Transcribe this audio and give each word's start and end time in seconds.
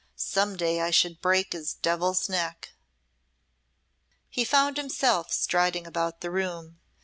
Some 0.15 0.55
day 0.57 0.81
I 0.81 0.89
should 0.89 1.21
break 1.21 1.53
his 1.53 1.75
devil's 1.75 2.27
neck." 2.27 2.73
He 4.31 4.43
found 4.43 4.77
himself 4.77 5.31
striding 5.31 5.85
about 5.85 6.21
the 6.21 6.31
room. 6.31 6.79